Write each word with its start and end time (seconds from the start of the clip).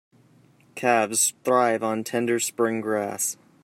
Calves 0.73 1.35
thrive 1.43 1.83
on 1.83 2.03
tender 2.03 2.39
spring 2.39 2.81
grass. 2.81 3.37